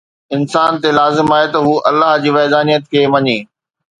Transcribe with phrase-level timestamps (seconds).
[0.35, 3.39] انسان تي لازم آهي ته هو الله جي وحدانيت کي مڃي